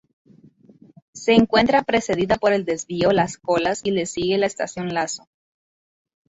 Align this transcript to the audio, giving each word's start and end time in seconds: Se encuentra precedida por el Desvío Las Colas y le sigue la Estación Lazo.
Se 1.13 1.33
encuentra 1.35 1.83
precedida 1.83 2.37
por 2.37 2.53
el 2.53 2.65
Desvío 2.65 3.11
Las 3.11 3.37
Colas 3.37 3.81
y 3.83 3.91
le 3.91 4.07
sigue 4.07 4.39
la 4.39 4.47
Estación 4.47 4.91
Lazo. 4.95 5.27